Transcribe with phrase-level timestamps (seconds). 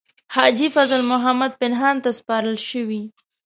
[0.35, 3.01] حاجي فضل محمد پنهان ته سپارل شوې.